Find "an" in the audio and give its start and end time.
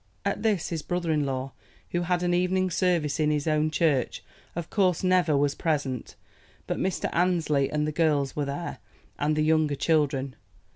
2.23-2.33